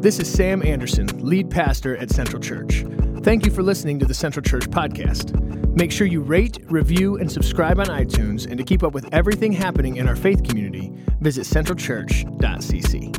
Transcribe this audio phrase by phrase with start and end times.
[0.00, 2.86] This is Sam Anderson, lead pastor at Central Church.
[3.22, 5.38] Thank you for listening to the Central Church podcast.
[5.76, 8.46] Make sure you rate, review, and subscribe on iTunes.
[8.46, 13.14] And to keep up with everything happening in our faith community, visit centralchurch.cc.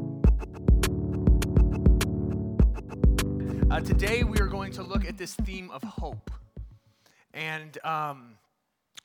[3.72, 6.32] Uh, today, we are going to look at this theme of hope.
[7.36, 8.38] And um,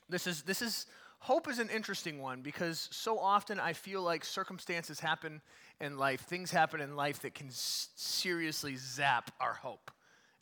[0.09, 0.87] this is, this is,
[1.27, 5.41] hope is an interesting one because so often I feel like circumstances happen
[5.81, 9.91] in life, things happen in life that can seriously zap our hope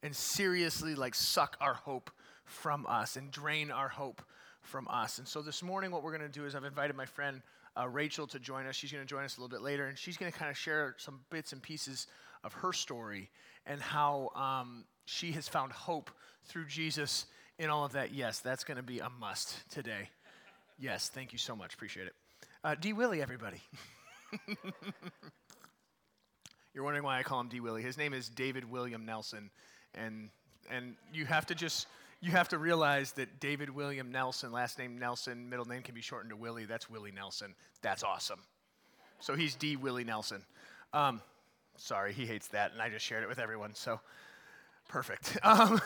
[0.02, 2.10] and seriously like suck our hope
[2.44, 4.20] from us and drain our hope
[4.60, 5.16] from us.
[5.16, 7.40] And so this morning, what we're going to do is I've invited my friend
[7.80, 8.76] uh, Rachel to join us.
[8.76, 10.58] She's going to join us a little bit later, and she's going to kind of
[10.58, 12.08] share some bits and pieces
[12.44, 13.30] of her story
[13.64, 16.10] and how um, she has found hope
[16.44, 17.24] through Jesus
[17.58, 18.12] in all of that.
[18.12, 20.10] Yes, that's going to be a must today.
[20.84, 21.72] Yes, thank you so much.
[21.72, 22.12] Appreciate it.
[22.62, 22.92] Uh, D.
[22.92, 23.56] Willie, everybody.
[26.74, 27.60] You're wondering why I call him D.
[27.60, 27.80] Willie.
[27.80, 29.48] His name is David William Nelson,
[29.94, 30.28] and
[30.70, 31.86] and you have to just
[32.20, 36.02] you have to realize that David William Nelson, last name Nelson, middle name can be
[36.02, 36.66] shortened to Willie.
[36.66, 37.54] That's Willie Nelson.
[37.80, 38.40] That's awesome.
[39.20, 39.76] So he's D.
[39.76, 40.42] Willie Nelson.
[40.92, 41.22] Um,
[41.78, 43.74] sorry, he hates that, and I just shared it with everyone.
[43.74, 44.00] So
[44.88, 45.38] perfect.
[45.44, 45.80] Um,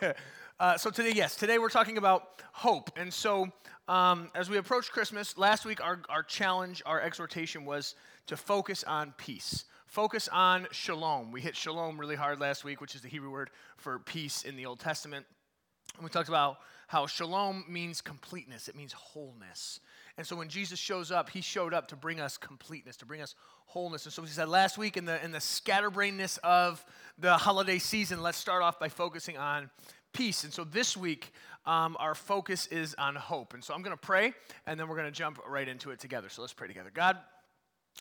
[0.60, 3.48] uh, so today, yes, today we're talking about hope, and so
[3.88, 7.94] um, as we approach Christmas, last week our our challenge, our exhortation was
[8.26, 11.32] to focus on peace focus on shalom.
[11.32, 14.54] We hit shalom really hard last week, which is the Hebrew word for peace in
[14.54, 15.24] the Old Testament.
[15.96, 19.80] And we talked about how shalom means completeness, it means wholeness.
[20.16, 23.20] And so when Jesus shows up, he showed up to bring us completeness, to bring
[23.20, 23.34] us
[23.66, 24.04] wholeness.
[24.04, 26.84] And so we said last week in the, in the scatterbrainness of
[27.18, 29.70] the holiday season, let's start off by focusing on
[30.12, 30.44] peace.
[30.44, 31.32] And so this week,
[31.66, 33.54] um, our focus is on hope.
[33.54, 34.32] And so I'm going to pray,
[34.66, 36.28] and then we're going to jump right into it together.
[36.28, 36.90] So let's pray together.
[36.92, 37.18] God,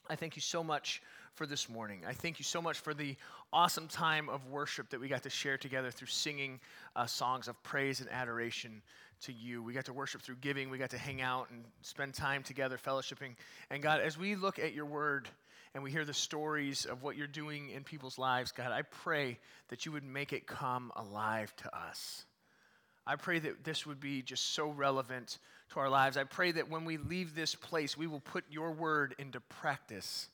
[0.10, 1.02] I thank you so much
[1.34, 2.02] for this morning.
[2.08, 3.16] I thank you so much for the
[3.54, 6.60] awesome time of worship that we got to share together through singing
[6.96, 8.82] uh, songs of praise and adoration
[9.22, 9.62] to you.
[9.62, 10.70] We got to worship through giving.
[10.70, 13.36] We got to hang out and spend time together fellowshipping.
[13.70, 15.28] And God, as we look at your word
[15.78, 19.38] and we hear the stories of what you're doing in people's lives, God, I pray
[19.68, 22.26] that you would make it come alive to us.
[23.06, 25.38] I pray that this would be just so relevant
[25.74, 26.18] to our lives.
[26.18, 30.30] I pray that when we leave this place, we will put your word into practice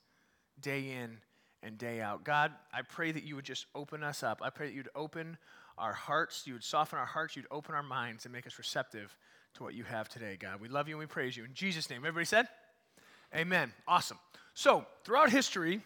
[0.61, 1.17] day in
[1.61, 2.23] and day out.
[2.23, 4.39] God, I pray that you would just open us up.
[4.41, 5.37] I pray that you'd open
[5.77, 9.13] our hearts, you would soften our hearts, you'd open our minds and make us receptive
[9.55, 10.61] to what you have today, God.
[10.61, 11.43] We love you and we praise you.
[11.43, 12.47] In Jesus' name, everybody said?
[13.35, 13.73] Amen.
[13.87, 14.19] Awesome.
[14.53, 15.81] So, throughout history,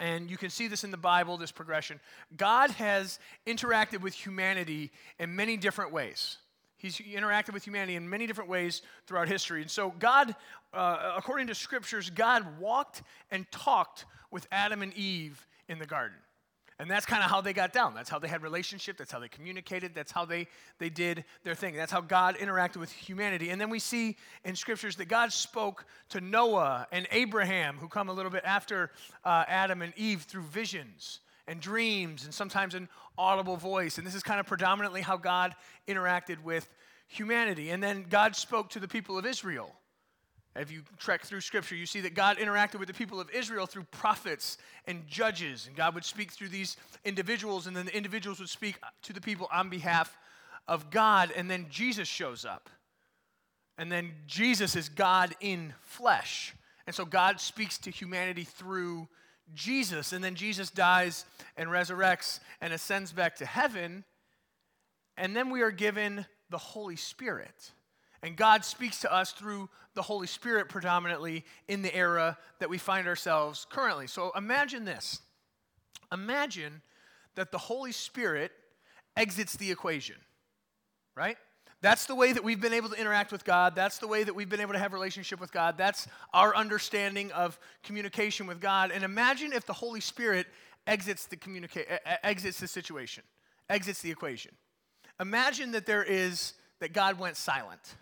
[0.00, 2.00] and you can see this in the Bible, this progression,
[2.36, 6.38] God has interacted with humanity in many different ways.
[6.78, 9.62] He's interacted with humanity in many different ways throughout history.
[9.62, 10.34] And so, God,
[10.72, 16.18] uh, according to scriptures, God walked and talked with Adam and Eve in the garden.
[16.78, 17.94] And that's kind of how they got down.
[17.94, 18.98] That's how they had relationship.
[18.98, 19.94] That's how they communicated.
[19.94, 20.46] That's how they,
[20.78, 21.74] they did their thing.
[21.74, 23.48] That's how God interacted with humanity.
[23.48, 28.10] And then we see in scriptures that God spoke to Noah and Abraham, who come
[28.10, 28.90] a little bit after
[29.24, 33.96] uh, Adam and Eve, through visions and dreams and sometimes an audible voice.
[33.96, 35.54] And this is kind of predominantly how God
[35.88, 36.68] interacted with
[37.08, 37.70] humanity.
[37.70, 39.72] And then God spoke to the people of Israel.
[40.58, 43.66] If you trek through scripture, you see that God interacted with the people of Israel
[43.66, 45.66] through prophets and judges.
[45.66, 49.20] And God would speak through these individuals, and then the individuals would speak to the
[49.20, 50.16] people on behalf
[50.66, 51.32] of God.
[51.36, 52.70] And then Jesus shows up.
[53.78, 56.54] And then Jesus is God in flesh.
[56.86, 59.08] And so God speaks to humanity through
[59.54, 61.24] Jesus, and then Jesus dies
[61.56, 64.04] and resurrects and ascends back to heaven,
[65.16, 67.70] and then we are given the Holy Spirit.
[68.22, 72.78] And God speaks to us through the Holy Spirit predominantly in the era that we
[72.78, 74.06] find ourselves currently.
[74.06, 75.20] So imagine this.
[76.12, 76.82] Imagine
[77.34, 78.52] that the Holy Spirit
[79.16, 80.16] exits the equation,
[81.16, 81.36] right?
[81.82, 83.74] That's the way that we've been able to interact with God.
[83.76, 85.76] That's the way that we've been able to have relationship with God.
[85.76, 88.90] That's our understanding of communication with God.
[88.90, 90.46] And imagine if the Holy Spirit
[90.86, 93.24] exits the communica- exits the situation,
[93.68, 94.52] exits the equation.
[95.20, 97.96] Imagine that there is that God went silent.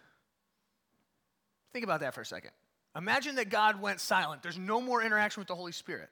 [1.74, 2.52] Think about that for a second.
[2.96, 4.44] Imagine that God went silent.
[4.44, 6.08] There's no more interaction with the Holy Spirit.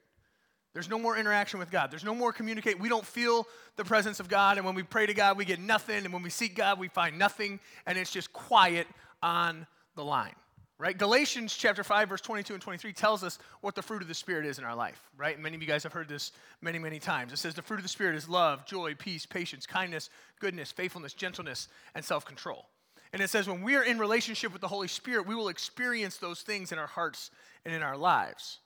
[0.72, 1.92] There's no more interaction with God.
[1.92, 2.80] There's no more communicate.
[2.80, 4.56] We don't feel the presence of God.
[4.56, 6.04] And when we pray to God, we get nothing.
[6.04, 7.60] And when we seek God, we find nothing.
[7.86, 8.88] And it's just quiet
[9.22, 9.64] on
[9.94, 10.34] the line,
[10.78, 10.98] right?
[10.98, 14.46] Galatians chapter 5, verse 22 and 23 tells us what the fruit of the Spirit
[14.46, 15.38] is in our life, right?
[15.38, 17.32] Many of you guys have heard this many, many times.
[17.32, 20.10] It says the fruit of the Spirit is love, joy, peace, patience, kindness,
[20.40, 22.66] goodness, faithfulness, gentleness, and self control.
[23.12, 26.16] And it says when we are in relationship with the Holy Spirit, we will experience
[26.16, 27.30] those things in our hearts
[27.64, 28.58] and in our lives.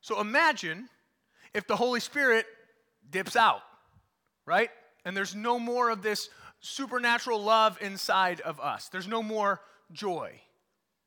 [0.00, 0.88] So imagine
[1.54, 2.46] if the Holy Spirit
[3.08, 3.62] dips out,
[4.46, 4.70] right?
[5.04, 6.28] And there's no more of this
[6.60, 8.88] supernatural love inside of us.
[8.88, 9.60] There's no more
[9.92, 10.40] joy.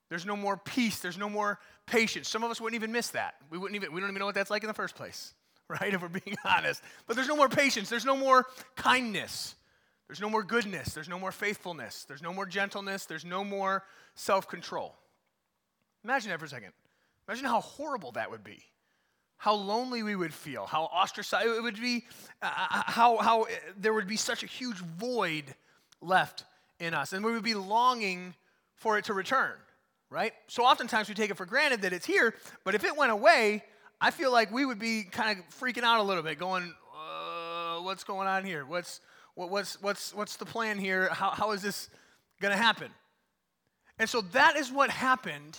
[0.09, 0.99] There's no more peace.
[0.99, 2.29] There's no more patience.
[2.29, 3.35] Some of us wouldn't even miss that.
[3.49, 5.33] We wouldn't even we don't even know what that's like in the first place,
[5.67, 5.93] right?
[5.93, 6.81] If we're being honest.
[7.07, 7.89] But there's no more patience.
[7.89, 8.45] There's no more
[8.75, 9.55] kindness.
[10.07, 10.93] There's no more goodness.
[10.93, 12.05] There's no more faithfulness.
[12.05, 13.05] There's no more gentleness.
[13.05, 13.83] There's no more
[14.15, 14.95] self-control.
[16.03, 16.71] Imagine that for a second.
[17.27, 18.63] Imagine how horrible that would be.
[19.37, 22.05] How lonely we would feel, how ostracized it would be,
[22.41, 25.43] uh, uh how, how uh, there would be such a huge void
[26.01, 26.43] left
[26.79, 27.13] in us.
[27.13, 28.33] And we would be longing
[28.75, 29.53] for it to return
[30.09, 30.33] right?
[30.47, 32.33] So oftentimes we take it for granted that it's here,
[32.63, 33.63] but if it went away,
[33.99, 37.79] I feel like we would be kind of freaking out a little bit, going, uh,
[37.81, 38.65] "What's going on here?
[38.65, 39.01] What's what,
[39.45, 41.09] what's what's what's the plan here?
[41.09, 41.89] How how is this
[42.41, 42.91] going to happen?"
[43.99, 45.57] And so that is what happened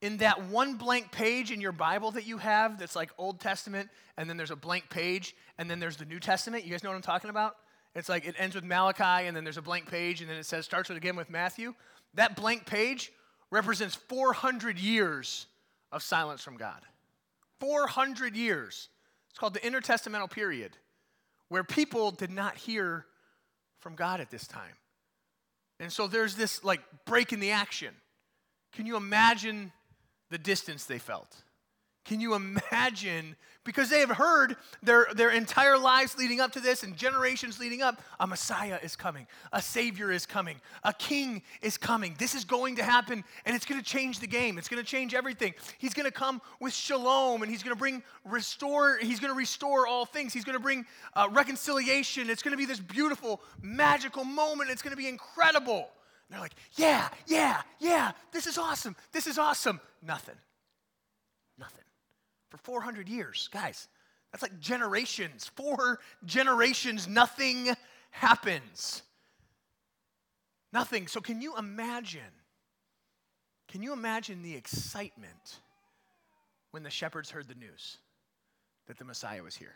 [0.00, 3.88] in that one blank page in your Bible that you have that's like Old Testament,
[4.16, 6.64] and then there's a blank page, and then there's the New Testament.
[6.64, 7.56] You guys know what I'm talking about?
[7.94, 10.46] It's like it ends with Malachi, and then there's a blank page, and then it
[10.46, 11.74] says starts again with Matthew.
[12.14, 13.12] That blank page
[13.50, 15.46] represents 400 years
[15.92, 16.82] of silence from God.
[17.60, 18.88] 400 years.
[19.30, 20.76] It's called the intertestamental period,
[21.48, 23.06] where people did not hear
[23.80, 24.76] from God at this time.
[25.80, 27.94] And so there's this like break in the action.
[28.72, 29.72] Can you imagine
[30.30, 31.42] the distance they felt?
[32.04, 33.36] Can you imagine?
[33.64, 37.80] Because they have heard their, their entire lives leading up to this and generations leading
[37.80, 42.14] up a Messiah is coming, a Savior is coming, a King is coming.
[42.18, 44.58] This is going to happen and it's going to change the game.
[44.58, 45.54] It's going to change everything.
[45.78, 49.38] He's going to come with shalom and he's going to bring restore, he's going to
[49.38, 50.34] restore all things.
[50.34, 50.84] He's going to bring
[51.14, 52.28] uh, reconciliation.
[52.28, 54.68] It's going to be this beautiful, magical moment.
[54.68, 55.88] It's going to be incredible.
[56.28, 58.94] And they're like, yeah, yeah, yeah, this is awesome.
[59.12, 59.80] This is awesome.
[60.02, 60.34] Nothing.
[60.34, 60.53] Nothing
[62.54, 63.48] for 400 years.
[63.52, 63.88] Guys,
[64.30, 65.50] that's like generations.
[65.56, 67.74] Four generations, nothing
[68.10, 69.02] happens.
[70.72, 71.06] Nothing.
[71.06, 72.20] So, can you imagine?
[73.68, 75.60] Can you imagine the excitement
[76.70, 77.98] when the shepherds heard the news
[78.86, 79.74] that the Messiah was here?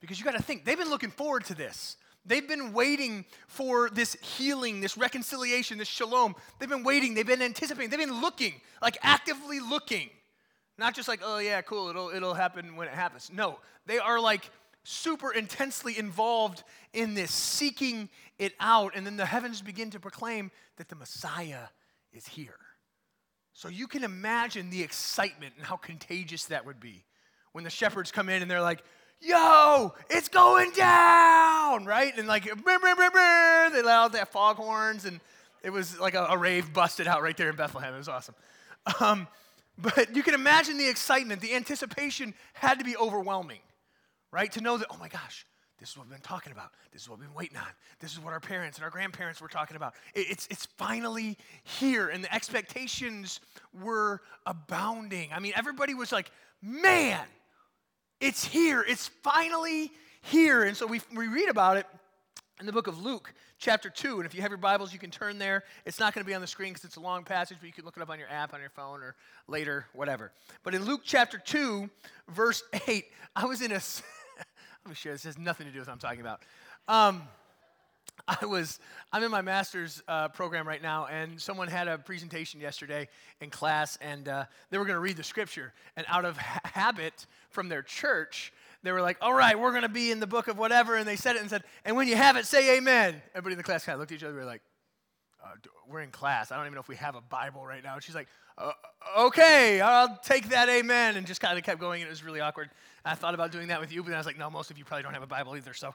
[0.00, 1.96] Because you got to think, they've been looking forward to this.
[2.24, 6.34] They've been waiting for this healing, this reconciliation, this shalom.
[6.58, 10.10] They've been waiting, they've been anticipating, they've been looking, like actively looking.
[10.78, 13.30] Not just like, oh yeah, cool, it'll, it'll happen when it happens.
[13.32, 14.50] No, they are like
[14.84, 16.62] super intensely involved
[16.92, 18.08] in this, seeking
[18.38, 18.92] it out.
[18.94, 21.68] And then the heavens begin to proclaim that the Messiah
[22.12, 22.58] is here.
[23.52, 27.04] So you can imagine the excitement and how contagious that would be
[27.52, 28.82] when the shepherds come in and they're like,
[29.20, 32.12] yo, it's going down, right?
[32.16, 35.20] And like, brr, brr, brr, they let out their foghorns, and
[35.62, 37.94] it was like a, a, rave busted out right there in Bethlehem.
[37.94, 38.34] It was awesome.
[39.00, 39.26] Um,
[39.78, 43.60] but you can imagine the excitement, the anticipation had to be overwhelming,
[44.32, 44.50] right?
[44.52, 45.44] To know that, oh my gosh,
[45.78, 46.70] this is what we've been talking about.
[46.92, 47.66] This is what we've been waiting on.
[48.00, 49.94] This is what our parents and our grandparents were talking about.
[50.14, 53.40] It's, it's finally here, and the expectations
[53.82, 55.30] were abounding.
[55.34, 56.30] I mean, everybody was like,
[56.62, 57.20] man,
[58.20, 58.84] it's here.
[58.88, 59.92] It's finally
[60.22, 60.62] here.
[60.62, 61.86] And so we, we read about it
[62.58, 64.16] in the book of Luke, chapter 2.
[64.16, 65.64] And if you have your Bibles, you can turn there.
[65.84, 67.72] It's not going to be on the screen because it's a long passage, but you
[67.72, 69.14] can look it up on your app, on your phone, or
[69.46, 70.32] later, whatever.
[70.62, 71.88] But in Luke chapter 2,
[72.28, 73.04] verse 8,
[73.34, 73.74] I was in a.
[74.84, 75.24] let me share this.
[75.24, 76.40] has nothing to do with what I'm talking about.
[76.88, 77.22] Um,
[78.26, 78.80] I was,
[79.12, 83.08] I'm in my master's uh, program right now, and someone had a presentation yesterday
[83.40, 85.72] in class, and uh, they were going to read the scripture.
[85.96, 88.52] And out of ha- habit from their church,
[88.86, 90.94] they were like, all right, we're going to be in the book of whatever.
[90.94, 93.20] And they said it and said, and when you have it, say amen.
[93.34, 94.32] Everybody in the class kind of looked at each other.
[94.32, 94.62] We were like,
[95.44, 95.48] uh,
[95.88, 96.52] we're in class.
[96.52, 97.94] I don't even know if we have a Bible right now.
[97.94, 98.70] And she's like, uh,
[99.18, 101.16] okay, I'll take that amen.
[101.16, 102.00] And just kind of kept going.
[102.00, 102.70] And it was really awkward.
[103.04, 104.78] I thought about doing that with you, but then I was like, no, most of
[104.78, 105.74] you probably don't have a Bible either.
[105.74, 105.92] So,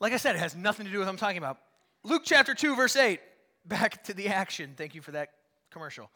[0.00, 1.58] like I said, it has nothing to do with what I'm talking about.
[2.04, 3.20] Luke chapter 2, verse 8.
[3.64, 4.74] Back to the action.
[4.76, 5.30] Thank you for that
[5.70, 6.10] commercial.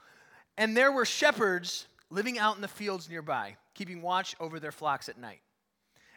[0.59, 5.09] And there were shepherds living out in the fields nearby, keeping watch over their flocks
[5.09, 5.41] at night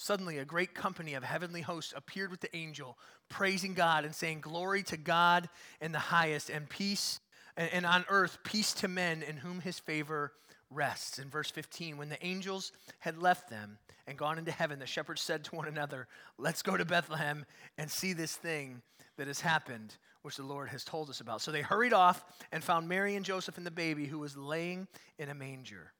[0.00, 2.96] Suddenly, a great company of heavenly hosts appeared with the angel,
[3.28, 5.48] praising God and saying, Glory to God
[5.80, 7.18] in the highest, and peace,
[7.56, 10.32] and, and on earth, peace to men in whom his favor
[10.70, 11.18] rests.
[11.18, 13.76] In verse 15, when the angels had left them
[14.06, 16.06] and gone into heaven, the shepherds said to one another,
[16.38, 17.44] Let's go to Bethlehem
[17.76, 18.82] and see this thing
[19.16, 21.42] that has happened, which the Lord has told us about.
[21.42, 24.86] So they hurried off and found Mary and Joseph and the baby who was laying
[25.18, 25.92] in a manger.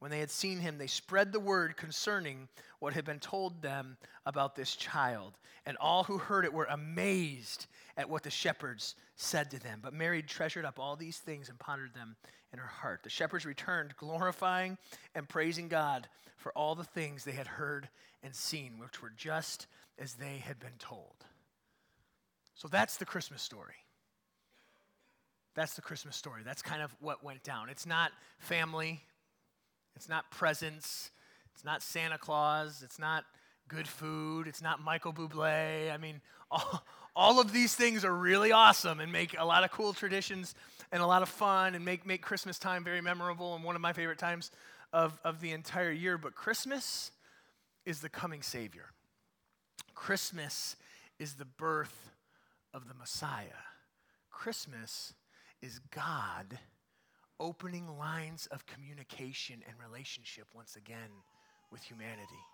[0.00, 3.98] When they had seen him, they spread the word concerning what had been told them
[4.26, 5.34] about this child.
[5.66, 7.66] And all who heard it were amazed
[7.98, 9.80] at what the shepherds said to them.
[9.82, 12.16] But Mary treasured up all these things and pondered them
[12.50, 13.02] in her heart.
[13.02, 14.78] The shepherds returned, glorifying
[15.14, 17.88] and praising God for all the things they had heard
[18.22, 19.66] and seen, which were just
[19.98, 21.14] as they had been told.
[22.54, 23.74] So that's the Christmas story.
[25.54, 26.40] That's the Christmas story.
[26.42, 27.68] That's kind of what went down.
[27.68, 29.02] It's not family,
[29.96, 31.10] it's not presents,
[31.54, 33.24] it's not Santa Claus, it's not
[33.68, 35.92] good food, it's not Michael Bublé.
[35.92, 36.20] I mean,
[36.50, 40.54] all, all of these things are really awesome and make a lot of cool traditions
[40.92, 43.82] and a lot of fun and make, make Christmas time very memorable and one of
[43.82, 44.50] my favorite times
[44.92, 46.18] of, of the entire year.
[46.18, 47.12] But Christmas
[47.86, 48.86] is the coming Savior.
[49.94, 50.76] Christmas
[51.18, 52.10] is the birth
[52.72, 53.66] of the Messiah.
[54.30, 55.14] Christmas
[55.60, 56.58] is God
[57.40, 61.10] opening lines of communication and relationship once again
[61.72, 62.44] with humanity.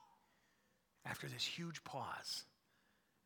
[1.04, 2.44] After this huge pause,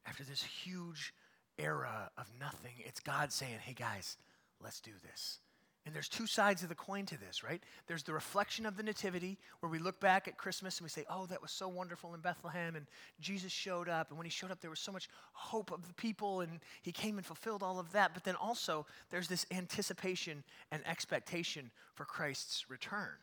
[0.07, 1.13] after this huge
[1.59, 4.17] era of nothing, it's God saying, hey guys,
[4.61, 5.39] let's do this.
[5.87, 7.63] And there's two sides of the coin to this, right?
[7.87, 11.07] There's the reflection of the Nativity, where we look back at Christmas and we say,
[11.09, 12.87] oh, that was so wonderful in Bethlehem, and
[13.19, 14.11] Jesus showed up.
[14.11, 16.93] And when he showed up, there was so much hope of the people, and he
[16.93, 18.13] came and fulfilled all of that.
[18.13, 23.17] But then also, there's this anticipation and expectation for Christ's return.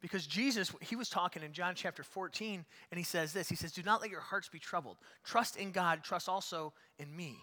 [0.00, 3.70] Because Jesus, he was talking in John chapter 14, and he says this He says,
[3.70, 4.96] Do not let your hearts be troubled.
[5.24, 7.36] Trust in God, trust also in me.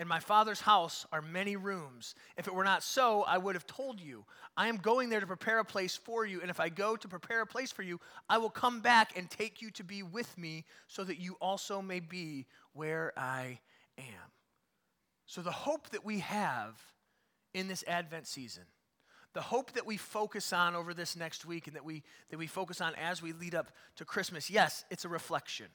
[0.00, 2.14] In my Father's house are many rooms.
[2.38, 4.24] If it were not so, I would have told you.
[4.56, 7.06] I am going there to prepare a place for you, and if I go to
[7.06, 10.38] prepare a place for you, I will come back and take you to be with
[10.38, 13.60] me, so that you also may be where I
[13.98, 14.32] am.
[15.26, 16.80] So, the hope that we have
[17.52, 18.64] in this Advent season
[19.32, 22.48] the hope that we focus on over this next week and that we, that we
[22.48, 25.66] focus on as we lead up to Christmas, yes, it's a reflection.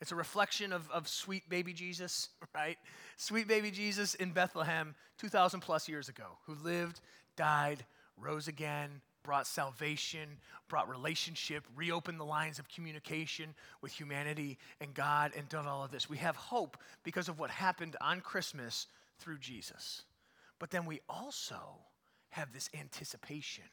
[0.00, 2.78] It's a reflection of, of sweet baby Jesus, right?
[3.16, 7.00] Sweet baby Jesus in Bethlehem 2,000 plus years ago, who lived,
[7.36, 7.84] died,
[8.16, 10.28] rose again, brought salvation,
[10.68, 15.90] brought relationship, reopened the lines of communication with humanity and God, and done all of
[15.90, 16.08] this.
[16.08, 18.86] We have hope because of what happened on Christmas
[19.18, 20.02] through Jesus.
[20.58, 21.58] But then we also
[22.30, 23.64] have this anticipation.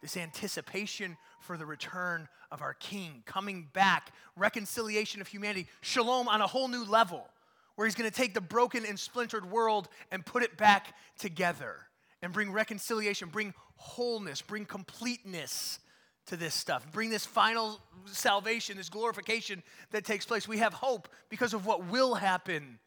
[0.00, 6.40] This anticipation for the return of our King, coming back, reconciliation of humanity, shalom on
[6.40, 7.28] a whole new level,
[7.76, 11.76] where He's going to take the broken and splintered world and put it back together
[12.22, 15.78] and bring reconciliation, bring wholeness, bring completeness
[16.26, 20.46] to this stuff, bring this final salvation, this glorification that takes place.
[20.46, 22.78] We have hope because of what will happen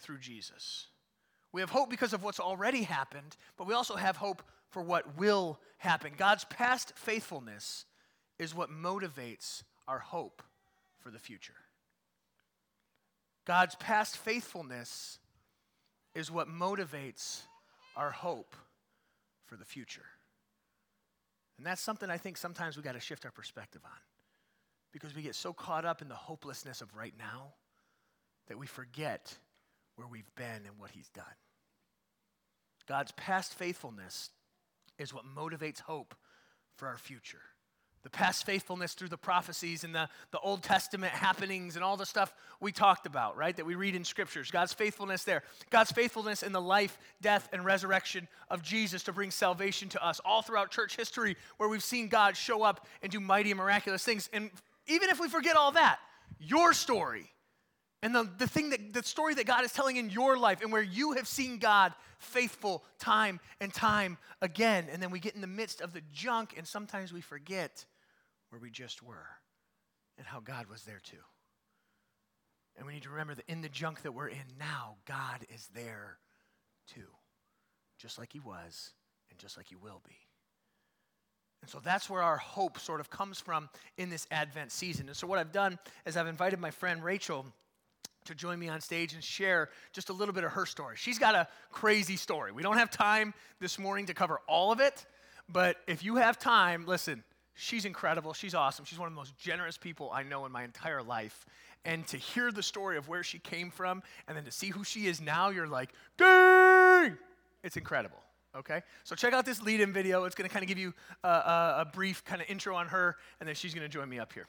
[0.00, 0.88] through Jesus.
[1.52, 4.42] We have hope because of what's already happened, but we also have hope
[4.74, 6.12] for what will happen.
[6.16, 7.84] God's past faithfulness
[8.40, 10.42] is what motivates our hope
[10.98, 11.54] for the future.
[13.46, 15.20] God's past faithfulness
[16.12, 17.42] is what motivates
[17.96, 18.56] our hope
[19.46, 20.06] for the future.
[21.56, 24.00] And that's something I think sometimes we got to shift our perspective on
[24.92, 27.52] because we get so caught up in the hopelessness of right now
[28.48, 29.38] that we forget
[29.94, 31.24] where we've been and what He's done.
[32.88, 34.30] God's past faithfulness
[34.98, 36.14] is what motivates hope
[36.76, 37.40] for our future.
[38.02, 42.04] The past faithfulness through the prophecies and the, the Old Testament happenings and all the
[42.04, 43.56] stuff we talked about, right?
[43.56, 44.50] That we read in scriptures.
[44.50, 45.42] God's faithfulness there.
[45.70, 50.20] God's faithfulness in the life, death, and resurrection of Jesus to bring salvation to us
[50.22, 54.04] all throughout church history, where we've seen God show up and do mighty and miraculous
[54.04, 54.28] things.
[54.34, 54.50] And
[54.86, 55.98] even if we forget all that,
[56.38, 57.30] your story
[58.04, 60.70] and the, the thing that the story that God is telling in your life and
[60.70, 64.88] where you have seen God faithful time and time again.
[64.92, 67.86] And then we get in the midst of the junk and sometimes we forget
[68.50, 69.28] where we just were
[70.18, 71.16] and how God was there too.
[72.76, 75.70] And we need to remember that in the junk that we're in now, God is
[75.74, 76.18] there
[76.86, 77.08] too,
[77.98, 78.92] just like He was
[79.30, 80.16] and just like He will be.
[81.62, 85.06] And so that's where our hope sort of comes from in this Advent season.
[85.06, 87.46] And so, what I've done is I've invited my friend Rachel
[88.24, 90.96] to join me on stage and share just a little bit of her story.
[90.96, 92.52] She's got a crazy story.
[92.52, 95.06] We don't have time this morning to cover all of it,
[95.48, 97.22] but if you have time, listen,
[97.54, 98.32] she's incredible.
[98.32, 98.84] She's awesome.
[98.84, 101.46] She's one of the most generous people I know in my entire life.
[101.84, 104.84] And to hear the story of where she came from and then to see who
[104.84, 107.18] she is now, you're like, dang!
[107.62, 108.18] It's incredible.
[108.56, 108.82] Okay?
[109.04, 110.24] So check out this lead in video.
[110.24, 112.86] It's going to kind of give you a, a, a brief kind of intro on
[112.88, 114.46] her, and then she's going to join me up here.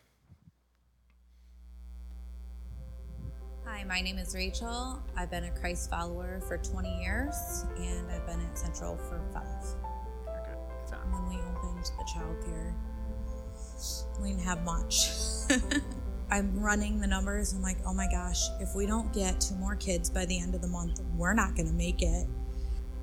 [3.68, 5.02] Hi, my name is Rachel.
[5.18, 9.44] I've been a Christ follower for 20 years, and I've been at Central for five.
[10.28, 10.58] You're good.
[10.84, 11.02] It's on.
[11.02, 12.74] And then we opened the childcare.
[14.22, 15.10] We didn't have much.
[16.32, 17.54] I'm running the numbers.
[17.54, 20.54] I'm like, oh my gosh, if we don't get two more kids by the end
[20.54, 22.28] of the month, we're not going to make it.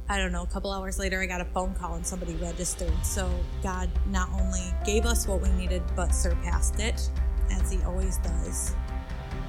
[0.09, 3.05] I don't know, a couple hours later, I got a phone call and somebody registered.
[3.05, 3.29] So
[3.65, 7.11] God not only gave us what we needed, but surpassed it,
[7.51, 8.77] as He always does.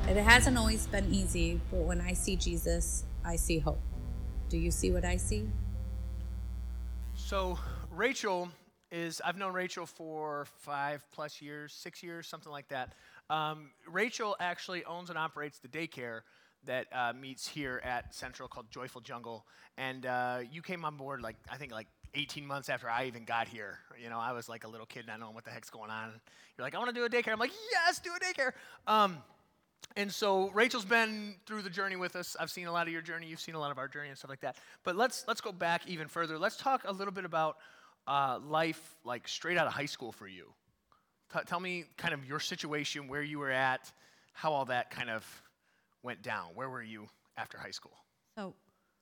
[0.08, 3.80] It hasn't always been easy, but when I see Jesus, I see hope.
[4.50, 5.50] Do you see what I see?
[7.16, 7.58] So
[7.90, 8.50] Rachel
[8.92, 12.94] is, I've known Rachel for five plus years, six years, something like that.
[13.30, 16.22] Um, Rachel actually owns and operates the daycare
[16.66, 19.46] that uh, meets here at Central called Joyful Jungle.
[19.78, 23.26] And uh, you came on board like, I think like 18 months after I even
[23.26, 23.80] got here.
[24.02, 26.12] You know, I was like a little kid not knowing what the heck's going on.
[26.58, 27.32] You're like, I want to do a daycare.
[27.32, 28.52] I'm like, yes, do a daycare.
[28.86, 29.18] Um,
[29.96, 32.36] and so Rachel's been through the journey with us.
[32.40, 33.28] I've seen a lot of your journey.
[33.28, 34.58] You've seen a lot of our journey and stuff like that.
[34.84, 36.38] But let's let's go back even further.
[36.38, 37.58] Let's talk a little bit about
[38.08, 40.54] uh, life, like straight out of high school for you.
[41.32, 43.92] T- tell me kind of your situation, where you were at,
[44.34, 45.26] how all that kind of
[46.02, 46.50] went down.
[46.54, 47.08] Where were you
[47.38, 47.98] after high school?
[48.36, 48.56] So,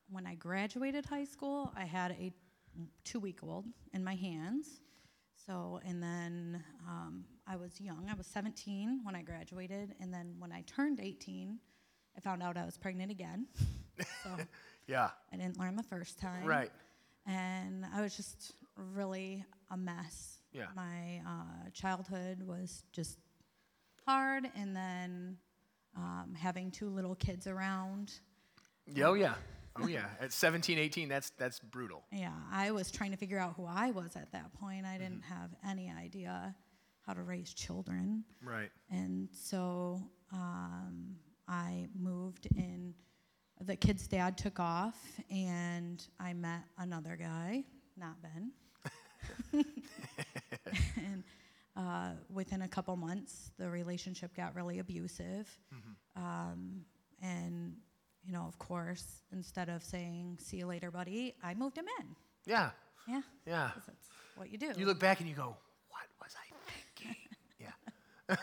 [0.10, 2.31] when I graduated high school, I had a
[3.03, 4.81] two week old in my hands.
[5.45, 8.07] So, and then um, I was young.
[8.10, 9.95] I was 17 when I graduated.
[10.00, 11.60] And then when I turned 18,
[12.15, 13.48] I found out I was pregnant again.
[14.24, 14.29] so,
[14.88, 15.10] Yeah.
[15.31, 16.45] I didn't learn the first time.
[16.45, 16.71] Right.
[17.25, 20.39] And I was just really a mess.
[20.51, 20.67] Yeah.
[20.75, 23.17] My uh, childhood was just
[24.05, 24.50] hard.
[24.55, 25.38] And then
[25.95, 28.13] um, having two little kids around.
[28.86, 29.36] Yeah, oh yeah.
[29.81, 30.07] Oh yeah.
[30.19, 32.03] At 17, 18, that's that's brutal.
[32.12, 34.86] Yeah, I was trying to figure out who I was at that point.
[34.86, 36.53] I didn't have any idea
[37.05, 38.24] how to raise children.
[38.43, 38.70] Right.
[38.89, 41.15] And so um,
[41.48, 42.93] I moved in.
[43.60, 44.98] The kid's dad took off,
[45.29, 47.64] and I met another guy,
[47.96, 48.51] not Ben.
[50.98, 51.24] and
[51.75, 55.48] uh, within a couple months, the relationship got really abusive.
[56.16, 56.81] Um,
[57.22, 57.75] and,
[58.24, 62.16] you know, of course, instead of saying, see you later, buddy, I moved him in.
[62.46, 62.72] Yeah.
[63.07, 63.22] Yeah.
[63.46, 63.72] Yeah.
[63.75, 64.72] that's what you do.
[64.77, 65.55] You look back and you go,
[65.90, 66.46] what was I
[66.98, 67.16] thinking?
[67.59, 68.35] yeah.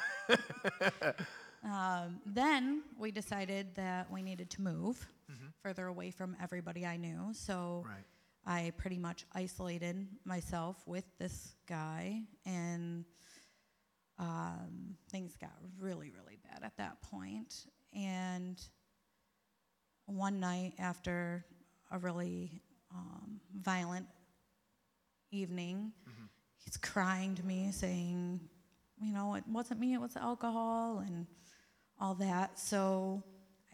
[1.65, 5.49] Um, then we decided that we needed to move Mm-hmm.
[5.63, 7.35] further away from everybody I knew.
[7.35, 8.05] So Right.
[8.47, 13.05] I pretty much isolated myself with this guy, and
[14.19, 17.67] um, things got really, really bad at that point.
[17.95, 18.59] And
[20.07, 21.45] one night after
[21.91, 22.63] a really
[22.95, 24.07] um, violent
[25.31, 25.93] evening,
[26.65, 28.41] he's crying to me, saying,
[29.01, 31.27] you know, it wasn't me, it was alcohol and
[32.01, 32.59] all that.
[32.59, 33.23] So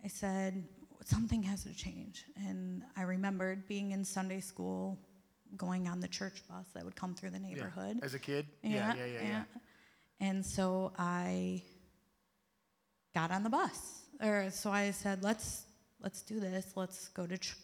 [0.05, 0.65] I said,
[1.05, 2.25] something has to change.
[2.37, 4.99] And I remembered being in Sunday school,
[5.57, 8.01] going on the church bus that would come through the neighborhood.
[8.03, 8.47] As a kid?
[8.63, 9.21] yeah, yeah, yeah.
[9.23, 9.43] yeah.
[10.21, 11.63] And so I
[13.15, 14.01] got on the bus.
[14.23, 15.65] Or so I said, let's
[16.01, 16.73] let's do this.
[16.77, 17.57] Let's go to ch-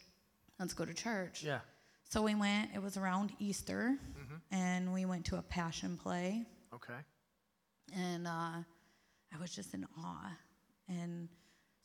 [0.58, 1.42] let's go to church.
[1.44, 1.60] Yeah.
[2.08, 2.70] So we went.
[2.74, 4.54] It was around Easter, Mm-hmm.
[4.54, 6.44] and we went to a passion play
[6.74, 6.94] Okay.
[7.94, 8.31] And uh,
[9.33, 10.33] I was just in awe.
[10.88, 11.29] And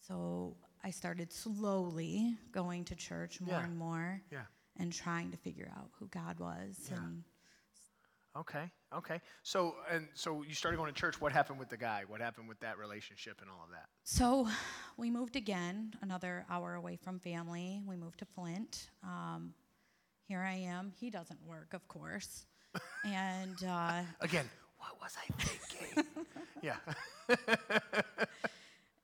[0.07, 3.63] so I started slowly going to church more Yeah.
[3.65, 4.45] and more Yeah.
[4.77, 6.87] and trying to figure out who God was.
[6.89, 6.97] Yeah.
[6.97, 7.23] And
[8.37, 8.69] Okay.
[8.93, 9.21] Okay.
[9.43, 11.21] So and so you started going to church.
[11.21, 12.03] What happened with the guy?
[12.05, 13.87] What happened with that relationship and all of that?
[14.03, 14.47] so
[14.97, 17.81] we moved again, another hour away from family.
[17.85, 18.89] We moved to Flint.
[19.03, 19.53] Um,
[20.27, 20.91] here I am.
[20.99, 22.45] He doesn't work, of course.
[23.05, 24.49] and uh, Again,
[24.89, 26.05] what was I thinking?
[26.61, 26.77] yeah.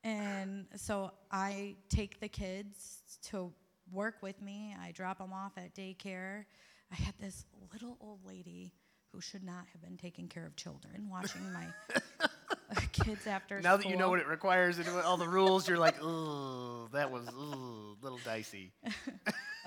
[0.04, 3.52] And so I take the kids to
[3.92, 4.74] work with me.
[4.80, 6.44] I drop them off at daycare.
[6.90, 8.72] I had this little old lady
[9.12, 12.28] who should not have been taking care of children, watching my uh,
[12.92, 16.02] kids after now that you know what it requires and all the rules, you're like,
[16.02, 18.72] ooh, that was ooh, little dicey.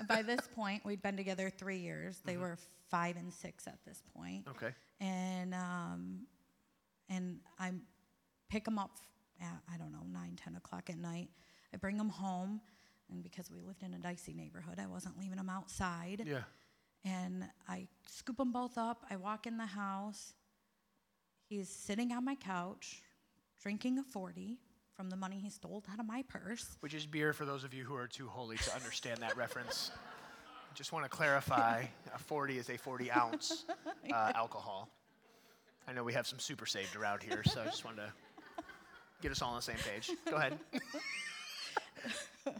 [0.08, 2.16] By this point, we'd been together three years.
[2.16, 2.28] Mm-hmm.
[2.28, 2.58] They were
[2.90, 4.46] five and six at this point.
[4.48, 4.72] Okay.
[5.00, 6.26] and um,
[7.08, 7.72] and I
[8.48, 8.90] pick them up
[9.40, 11.28] at I don't know nine, ten o'clock at night.
[11.74, 12.60] I bring them home,
[13.10, 16.22] and because we lived in a dicey neighborhood, I wasn't leaving them outside.
[16.26, 16.42] Yeah.
[17.04, 19.04] And I scoop them both up.
[19.10, 20.32] I walk in the house.
[21.48, 23.02] He's sitting on my couch,
[23.62, 24.58] drinking a forty
[24.96, 26.76] from the money he stole out of my purse.
[26.80, 29.90] Which is beer for those of you who are too holy to understand that reference.
[30.74, 33.64] Just want to clarify a 40 is a 40 ounce
[34.12, 34.88] uh, alcohol.
[35.88, 38.12] I know we have some super saved around here, so I just wanted to
[39.22, 40.10] get us all on the same page.
[40.28, 40.58] Go ahead.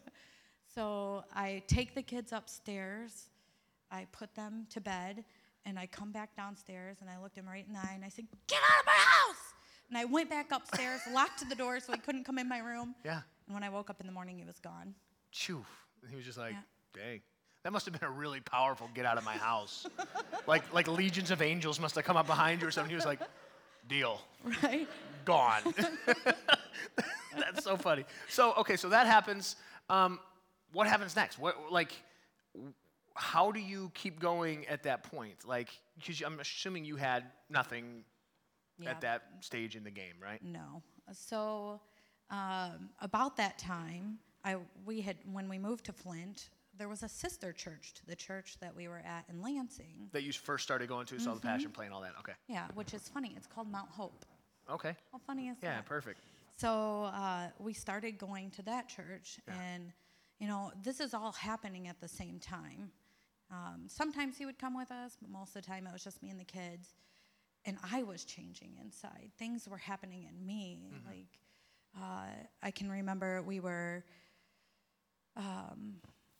[0.76, 3.30] So I take the kids upstairs,
[3.90, 5.24] I put them to bed,
[5.64, 8.10] and I come back downstairs and I looked him right in the eye and I
[8.10, 9.54] said, Get out of my house!
[9.88, 12.94] And I went back upstairs, locked the door so he couldn't come in my room.
[13.04, 13.20] Yeah.
[13.46, 14.94] And when I woke up in the morning, he was gone.
[15.48, 17.02] And he was just like, Yeah.
[17.02, 17.20] dang.
[17.62, 19.86] That must have been a really powerful get out of my house.
[20.46, 22.90] like, like legions of angels must have come up behind you or something.
[22.90, 23.20] He was like,
[23.88, 24.20] deal.
[24.62, 24.88] Right?
[25.26, 25.62] gone.
[27.36, 28.04] That's so funny.
[28.28, 29.56] So okay, so that happens.
[29.90, 30.18] Um,
[30.72, 31.38] what happens next?
[31.38, 31.92] What like?
[33.14, 35.46] How do you keep going at that point?
[35.46, 35.68] Like,
[35.98, 38.04] because I'm assuming you had nothing
[38.78, 38.90] Yeah.
[38.90, 40.42] at that stage in the game, right?
[40.42, 40.82] No.
[41.12, 41.80] So
[42.30, 47.08] um, about that time, I we had when we moved to Flint, there was a
[47.08, 50.08] sister church to the church that we were at in Lansing.
[50.12, 52.12] That you first started going to, saw the passion play and all that.
[52.20, 52.34] Okay.
[52.48, 53.34] Yeah, which is funny.
[53.36, 54.24] It's called Mount Hope.
[54.70, 54.94] Okay.
[55.12, 55.76] How funny is Yeah, that?
[55.76, 56.20] Yeah, perfect.
[56.56, 59.92] So uh, we started going to that church, and
[60.38, 62.90] you know, this is all happening at the same time.
[63.50, 66.22] Um, sometimes he would come with us, but most of the time it was just
[66.22, 66.94] me and the kids.
[67.66, 69.30] And I was changing inside.
[69.38, 70.78] Things were happening in me.
[71.06, 71.26] Like
[72.00, 72.26] uh,
[72.62, 74.04] I can remember we were
[75.36, 75.96] um,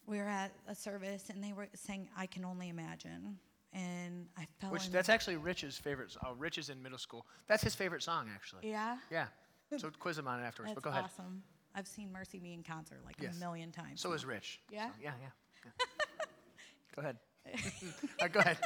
[0.06, 3.38] we were at a service, and they were saying, "I can only imagine,"
[3.72, 6.16] and I fell Which that's actually Rich's favorite.
[6.24, 7.26] Oh, Rich is in middle school.
[7.48, 8.68] That's his favorite song, actually.
[8.68, 8.96] yeah.
[9.10, 9.26] Yeah.
[9.78, 10.70] So quiz him on it afterwards.
[10.70, 11.04] That's but go ahead.
[11.06, 11.42] awesome.
[11.74, 13.36] I've seen MercyMe in concert like Yes.
[13.36, 14.00] a million times.
[14.00, 14.60] So is Rich.
[14.70, 14.86] Yeah?
[14.90, 15.28] So, yeah, yeah.
[15.64, 15.70] yeah.
[16.94, 17.16] go ahead.
[18.32, 18.58] Go ahead.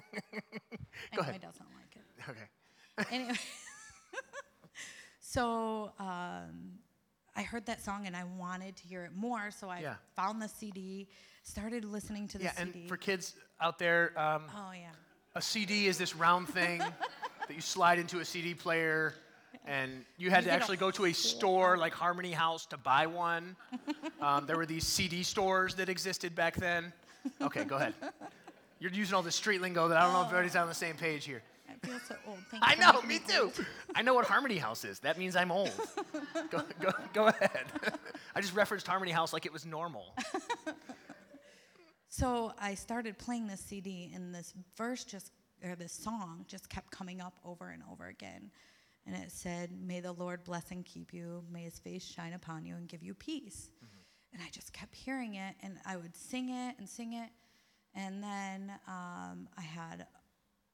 [1.14, 1.40] go anyway, ahead.
[1.40, 2.30] doesn't like it.
[2.30, 2.48] Okay.
[3.14, 3.34] Anyway,
[5.20, 6.78] so um,
[7.36, 9.50] I heard that song and I wanted to hear it more.
[9.50, 9.96] So I Yeah.
[10.14, 11.08] found the CD,
[11.42, 12.80] started listening to the Yeah, CD.
[12.80, 14.92] and for kids out there, um, oh yeah,
[15.34, 16.78] a CD is this round thing
[17.48, 19.12] that you slide into a CD player,
[19.66, 23.06] and you had You to actually go to a store like Harmony House to buy
[23.06, 23.56] one.
[24.20, 26.92] Um, there were these CD stores that existed back then.
[27.42, 27.94] Okay, go ahead.
[28.86, 30.30] You're using all this street lingo that I don't know if oh.
[30.30, 31.42] everybody's on the same page here.
[31.68, 32.38] I feel so old.
[32.50, 33.42] Thanks I for know, making me me too.
[33.42, 33.66] old.
[33.96, 35.00] I know what Harmony House is.
[35.00, 35.72] That means I'm old.
[36.50, 37.66] go, go, go ahead.
[38.36, 40.14] I just referenced Harmony House like it was normal.
[42.08, 46.90] So I started playing this CD, and this verse just, or this song just kept
[46.90, 48.50] coming up over and over again.
[49.06, 51.44] And it said, May the Lord bless and keep you.
[51.52, 53.68] May his face shine upon you and give you peace.
[53.84, 53.98] Mm-hmm.
[54.32, 57.28] And I just kept hearing it, and I would sing it and sing it.
[57.96, 60.06] And then um, I had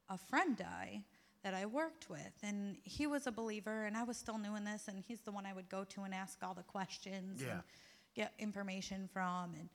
[0.08, 1.04] a friend die
[1.44, 4.64] that I worked with, and he was a believer, and I was still new in
[4.64, 7.52] this, and he's the one I would go to and ask all the questions Yeah.
[7.52, 7.62] and
[8.14, 9.68] get information from, and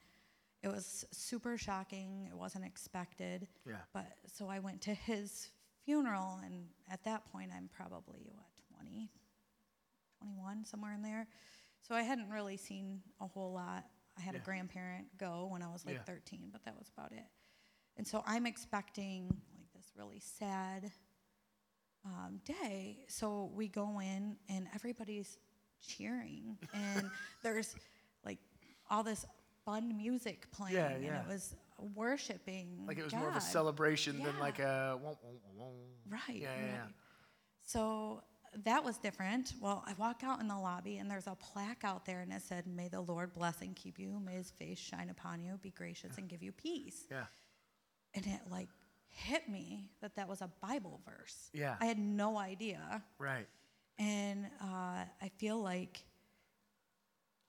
[0.62, 2.28] it was super shocking.
[2.30, 3.48] It wasn't expected.
[3.66, 3.76] Yeah.
[3.92, 5.48] But so I went to his
[5.84, 9.10] funeral, and at that point, I'm probably what 20,
[10.18, 11.26] 21, somewhere in there.
[11.80, 13.84] So I hadn't really seen a whole lot.
[14.16, 14.40] I had Yeah.
[14.40, 16.02] a grandparent go when I was like Yeah.
[16.02, 16.47] 13, but that was
[17.08, 17.26] about it.
[17.96, 20.90] And so I'm expecting like this really sad
[22.04, 23.04] um, day.
[23.08, 25.38] So we go in and everybody's
[25.86, 27.10] cheering, and
[27.42, 27.74] there's
[28.24, 28.38] like
[28.90, 29.26] all this
[29.64, 30.90] fun music playing, yeah.
[30.90, 30.94] yeah.
[30.94, 31.54] and it was
[31.94, 32.84] worshiping.
[32.86, 33.42] Like it was more of a God.
[33.42, 34.98] celebration than like a.
[35.04, 35.72] wonk, wonk, wonk.
[36.08, 36.40] Right.
[36.40, 36.82] Yeah, yeah, yeah.
[37.64, 38.22] So
[38.64, 39.54] that was different.
[39.60, 42.42] Well, I walk out in the lobby and there's a plaque out there and it
[42.42, 44.20] said, May the Lord bless and keep you.
[44.24, 47.04] May his face shine upon you, be gracious and give you peace.
[47.10, 47.24] Yeah.
[48.14, 48.68] And it like
[49.10, 51.50] hit me that that was a Bible verse.
[51.52, 51.76] Yeah.
[51.80, 53.02] I had no idea.
[53.18, 53.46] Right.
[53.98, 56.04] And uh, I feel like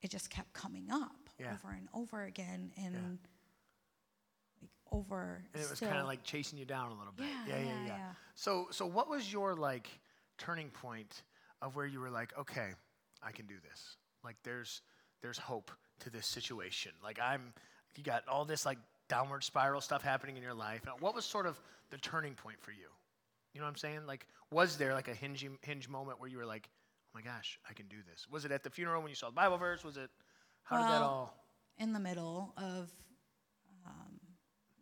[0.01, 1.53] it just kept coming up Yeah.
[1.53, 3.19] over and over again and
[4.62, 5.43] like over.
[5.53, 7.25] And it was kind of like chasing you down a little bit.
[7.47, 7.97] Yeah, yeah, yeah, yeah, yeah.
[7.97, 8.12] yeah.
[8.35, 9.89] So, so what was your like
[10.39, 11.23] turning point
[11.62, 12.69] of where you were like, okay,
[13.21, 13.97] I can do this.
[14.23, 14.82] Like, there's
[15.21, 16.93] there's hope to this situation.
[17.04, 17.54] Like, I'm
[17.95, 18.78] you got all this like
[19.10, 20.82] downward spiral stuff happening in your life.
[20.86, 22.88] Now, What was sort of the turning point for you?
[23.54, 24.02] You know what I'm saying?
[24.08, 27.60] Like, was there like a hinge hinge moment where you were like, oh my gosh,
[27.69, 28.28] I can do this?
[28.32, 29.84] Was it at the funeral when you saw the Bible verse?
[29.84, 30.10] Was it
[30.63, 31.36] how did that all?
[31.78, 32.89] in the middle of
[33.86, 34.18] um,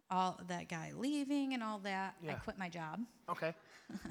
[0.10, 3.54] all that guy leaving and all that, I quit my job Okay.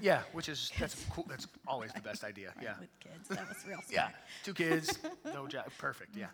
[0.00, 1.26] Yeah, which is that's cool.
[1.28, 2.48] That's always the best idea.
[2.56, 2.74] right, Yeah.
[2.80, 3.28] with kids.
[3.28, 3.80] That was real.
[3.90, 4.08] Yeah,
[4.42, 6.16] two kids, no job, perfect.
[6.16, 6.26] Yeah,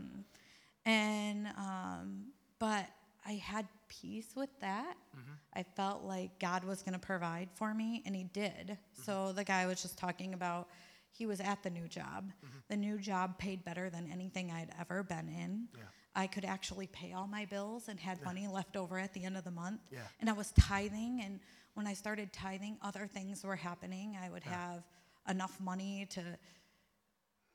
[0.84, 2.26] And um,
[2.58, 2.86] but
[3.26, 4.94] I had peace with that.
[5.16, 5.32] Mm-hmm.
[5.54, 8.52] I felt like God was going to provide for me, and He did.
[8.70, 9.02] Mm-hmm.
[9.02, 10.68] So the guy was just talking about
[11.10, 12.32] he was at the new job.
[12.44, 12.58] Mm-hmm.
[12.68, 15.68] The new job paid better than anything I'd ever been in.
[15.76, 15.82] Yeah.
[16.14, 19.36] I could actually pay all my bills and had money left over at the end
[19.36, 19.80] of the month.
[19.90, 20.00] Yeah.
[20.20, 21.40] And I was tithing, and
[21.74, 24.18] when I started tithing, other things were happening.
[24.22, 24.82] I would have
[25.28, 26.22] enough money to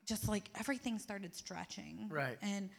[0.06, 2.08] just like everything started stretching.
[2.10, 2.38] Right.
[2.42, 2.70] And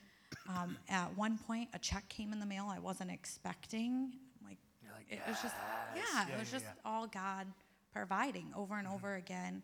[0.49, 4.11] um, at one point, a check came in the mail I wasn't expecting.
[4.43, 4.57] Like,
[4.95, 5.55] like, it was just,
[5.95, 6.91] yeah, Yeah, it was yeah, just yeah.
[6.91, 7.47] all God
[7.93, 9.63] providing over and over again.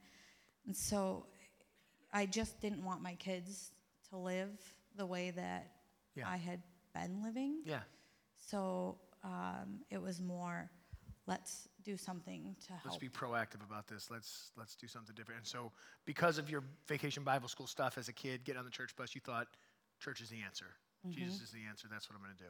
[0.65, 1.25] And so
[2.13, 3.71] I just didn't want my kids
[4.10, 4.49] to live
[4.95, 5.71] the way that
[6.15, 6.28] Yeah.
[6.30, 6.62] I had
[6.93, 7.62] been living.
[7.65, 7.80] Yeah.
[8.38, 10.69] So um, it was more,
[11.28, 12.86] let's do something to help.
[12.86, 14.10] Let's be proactive about this.
[14.10, 15.39] Let's let's do something different.
[15.39, 15.71] And so,
[16.06, 19.15] because of your vacation Bible school stuff as a kid, getting on the church bus,
[19.15, 19.47] you thought
[19.99, 20.67] church is the answer.
[21.12, 21.88] Jesus is the answer.
[21.89, 22.49] That's what I'm going to do.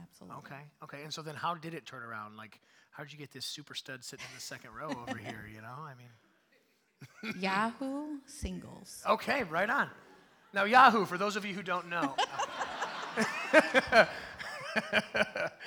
[0.00, 0.38] Absolutely.
[0.38, 0.62] Okay.
[0.84, 1.02] Okay.
[1.02, 2.36] And so then, how did it turn around?
[2.36, 5.48] Like, how did you get this super stud sitting in the second row over here?
[5.52, 7.34] You know, I mean.
[7.40, 9.02] Yahoo singles.
[9.08, 9.88] Okay, right on.
[10.52, 12.14] Now, Yahoo, for those of you who don't know,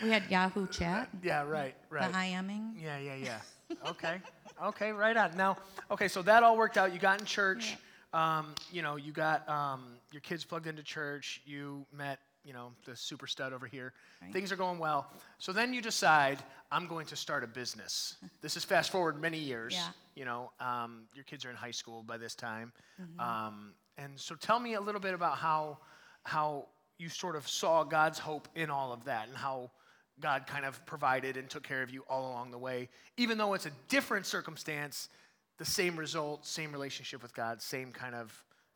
[0.02, 2.12] We had Yahoo Chat, yeah, right, right.
[2.12, 2.74] the IMing.
[2.82, 3.40] Yeah, yeah, yeah.
[3.88, 4.18] Okay.
[4.64, 5.36] Okay, right on.
[5.36, 5.58] Now,
[5.90, 6.94] okay, so that all worked out.
[6.94, 7.78] You got in church.
[8.14, 11.42] Um, you know, you got um, your kids plugged into church.
[11.46, 13.94] You met, you know, the super stud over here.
[14.22, 14.34] Right.
[14.34, 15.12] Things are going well.
[15.40, 16.40] So then you decide,
[16.72, 18.18] I'm going to start a business.
[18.42, 19.74] This is fast forward many years.
[19.74, 19.90] Yeah.
[20.16, 22.74] You know, um, your kids are in high school by this time.
[23.00, 23.20] Mm-hmm.
[23.20, 25.78] Um, and so tell me a little bit about how,
[26.24, 26.66] how
[27.02, 29.72] you sort of saw God's hope in all of that and how
[30.20, 32.90] God kind of provided and took care of you all along the way.
[33.18, 35.10] Even though it's a different circumstance,
[35.58, 38.32] the same result, same relationship with God, same kind of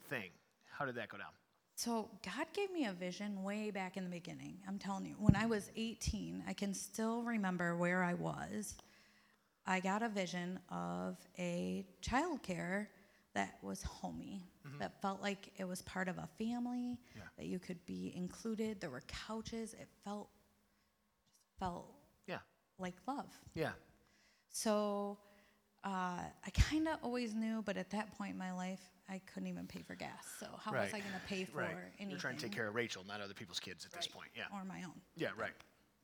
[0.09, 0.31] thing.
[0.71, 1.27] How did that go down?
[1.75, 4.57] So God gave me a vision way back in the beginning.
[4.67, 8.75] I'm telling you, when I was 18, I can still remember where I was.
[9.67, 12.87] I got a vision of a childcare
[13.33, 14.41] that was homey,
[14.79, 17.21] that felt like it was part of a family, Yeah.
[17.37, 18.81] that you could be included.
[18.81, 19.73] There were couches.
[19.73, 20.29] It felt
[21.35, 21.93] just felt
[22.27, 22.39] Yeah.
[22.77, 23.31] like love.
[23.53, 23.73] Yeah.
[24.49, 25.17] So
[25.83, 29.47] uh, I kind of always knew, but at that point in my life, I couldn't
[29.47, 30.25] even pay for gas.
[30.39, 31.75] So how was I going to pay for right.
[31.99, 32.09] anything?
[32.09, 34.29] You're trying to take care of Rachel, not other people's kids at this point.
[34.35, 34.45] Yeah.
[34.51, 34.99] Or my own.
[35.15, 35.53] Yeah, right.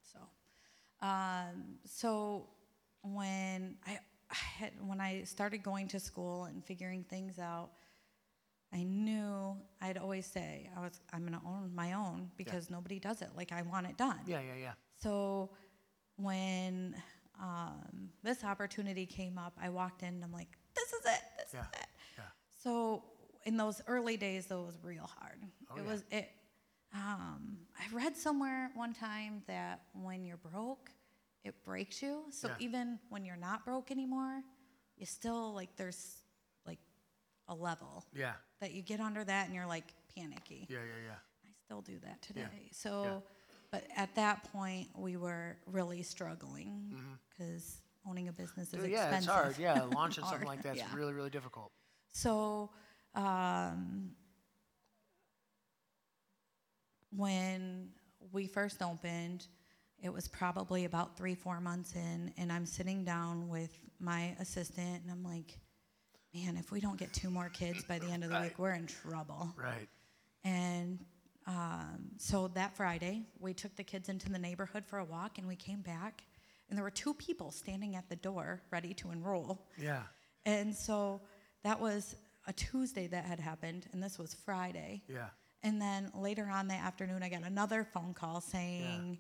[0.03, 0.19] So,
[1.05, 2.47] um, so
[3.01, 3.97] when I,
[4.29, 7.71] I had, when I started going to school and figuring things out,
[8.73, 13.21] I knew I'd always say I was I'm gonna own my own because nobody does
[13.21, 14.19] it like I want it done.
[14.25, 14.71] Yeah, yeah, yeah.
[15.01, 15.49] So
[16.15, 16.95] when
[17.41, 21.21] um, this opportunity came up, I walked in and I'm like, this is it.
[21.37, 21.61] This Yeah.
[21.61, 21.87] is it.
[22.17, 22.23] Yeah.
[22.63, 23.03] So
[23.45, 25.39] in those early days, though, it was real hard.
[25.71, 25.91] Oh, it yeah.
[25.91, 26.29] was it.
[26.93, 30.91] Um, I read somewhere one time that when you're broke,
[31.43, 32.23] it breaks you.
[32.29, 32.55] So Yeah.
[32.59, 34.43] even when you're not broke anymore,
[34.97, 36.17] you still like there's
[37.47, 38.33] a level Yeah.
[38.59, 40.67] that you get under that and you're like panicky.
[40.69, 41.15] Yeah, yeah, yeah.
[41.45, 42.41] I still do that today.
[42.41, 42.69] Yeah.
[42.71, 43.23] So,
[43.71, 46.95] but at that point, we were really struggling
[47.29, 48.85] because owning a business is Mm-hmm.
[48.93, 49.11] Expensive.
[49.11, 49.57] yeah, it's hard.
[49.57, 50.85] Yeah, launching something like that's yeah.
[50.93, 51.71] really, really difficult.
[52.11, 52.69] So,
[53.15, 54.11] um,
[57.15, 57.89] when
[58.31, 59.47] we first opened,
[60.01, 65.03] it was probably about three, four months in, and I'm sitting down with my assistant,
[65.03, 65.59] and I'm like,
[66.33, 68.43] man, if we don't get two more kids by the end of the Right.
[68.49, 69.53] week, we're in trouble.
[69.57, 69.87] Right.
[70.43, 70.99] And
[71.47, 75.47] um, so that Friday, we took the kids into the neighborhood for a walk, and
[75.47, 76.23] we came back,
[76.69, 79.67] and there were two people standing at the door ready to enroll.
[79.77, 80.03] Yeah.
[80.45, 81.21] And so
[81.63, 82.15] that was
[82.47, 85.03] a Tuesday that had happened, and this was Friday.
[85.07, 85.27] Yeah.
[85.63, 89.19] And then later on that afternoon, I got another phone call saying,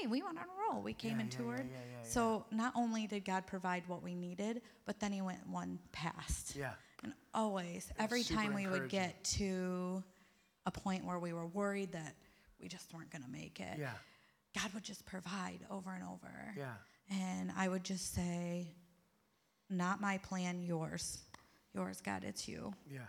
[0.00, 0.82] Hey, we went on a roll.
[0.82, 1.68] We came Yeah, and yeah, toured.
[1.70, 5.46] yeah, yeah, so not only did God provide what we needed, but then He went
[5.48, 6.56] one past.
[6.56, 6.72] Yeah.
[7.02, 10.02] And always, every time we would get to
[10.66, 12.14] a point where we were worried that
[12.60, 13.90] we just weren't going to make it, Yeah.
[14.60, 16.54] God would just provide over and over.
[16.56, 16.74] Yeah.
[17.10, 18.74] And I would just say,
[19.70, 21.18] Not my plan, yours.
[21.74, 22.72] Yours, God, it's you.
[22.90, 23.00] Yeah.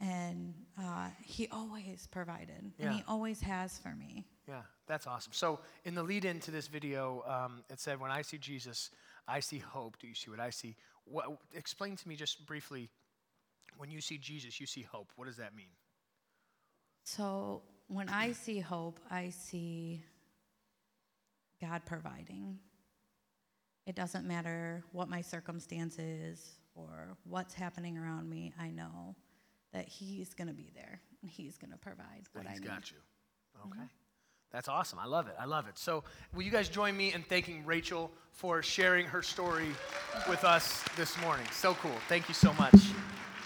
[0.00, 2.86] And uh, He always provided, Yeah.
[2.86, 4.26] and He always has for me.
[4.48, 5.32] Yeah, that's awesome.
[5.32, 8.90] So, in the lead in to this video, um, it said, When I see Jesus,
[9.26, 9.98] I see hope.
[9.98, 10.76] Do you see what I see?
[11.04, 12.90] What, explain to me just briefly
[13.76, 15.12] when you see Jesus, you see hope.
[15.16, 15.66] What does that mean?
[17.04, 20.02] So when I see hope, I see
[21.60, 22.58] God providing.
[23.86, 29.14] It doesn't matter what my circumstance is or what's happening around me, I know
[29.72, 32.60] that He's going to be there and He's going to provide That what I he's
[32.60, 32.68] need.
[32.68, 32.98] got you.
[33.66, 33.86] Okay.
[34.52, 34.98] That's awesome.
[34.98, 35.34] I love it.
[35.38, 35.78] I love it.
[35.78, 36.04] So,
[36.34, 39.68] will you guys join me in thanking Rachel for sharing her story
[40.28, 41.46] with us this morning?
[41.52, 41.96] So cool.
[42.08, 42.74] Thank you so much.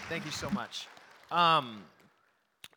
[0.08, 0.86] Thank you so much.
[1.30, 1.82] Um,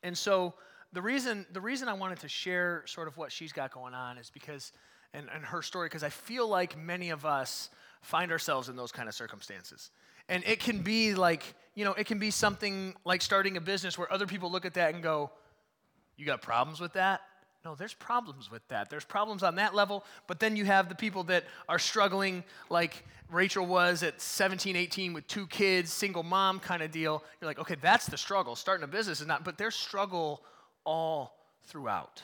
[0.04, 0.54] and so
[0.94, 4.18] the reason the reason I wanted to share sort of what she's got going on
[4.18, 4.72] is because
[5.14, 7.70] and, and her story because I feel like many of us
[8.02, 9.92] find ourselves in those kind of circumstances.
[10.30, 13.98] And it can be like, you know, it can be something like starting a business
[13.98, 15.32] where other people look at that and go,
[16.18, 17.22] You got problems with that?
[17.65, 18.89] No, there's problems with that.
[18.89, 23.06] There's problems on that level, but then you have the people that are struggling, like
[23.32, 27.23] Rachel was at 17, 18 with two kids, single mom kind of deal.
[27.39, 28.58] You're like, okay, that's the struggle.
[28.58, 30.41] Starting a business is not, but there's struggle
[30.84, 32.21] all throughout,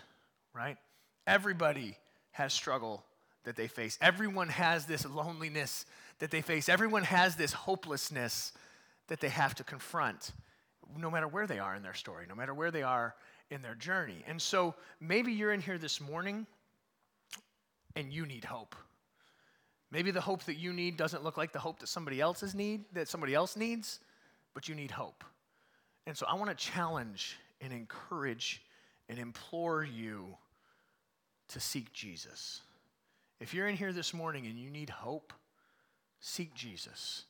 [0.54, 0.78] right?
[1.26, 1.96] Everybody
[2.32, 3.06] has struggle
[3.46, 3.98] that they face.
[4.02, 5.86] Everyone has this loneliness
[6.20, 6.68] that they face.
[6.68, 8.52] Everyone has this hopelessness
[9.08, 10.32] that they have to confront,
[10.98, 13.16] no matter where they are in their story, no matter where they are
[13.52, 14.24] in their journey.
[14.28, 16.46] And so maybe you're in here this morning
[17.96, 18.76] and you need hope.
[19.92, 22.86] Maybe the hope that you need doesn't look like the hope that somebody else's need,
[22.94, 24.00] that somebody else needs,
[24.54, 25.24] but you need hope.
[26.06, 28.62] And so I want to challenge and encourage
[29.10, 30.38] and implore you
[31.50, 32.62] to seek Jesus.
[33.40, 35.34] If you're in here this morning and you need hope,
[36.20, 37.24] seek Jesus.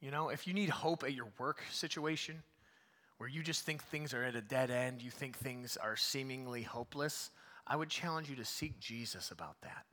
[0.00, 2.42] You know, if you need hope at your work situation,
[3.18, 6.62] where you just think things are at a dead end, you think things are seemingly
[6.62, 7.30] hopeless,
[7.66, 9.84] I would challenge you to seek Jesus about that.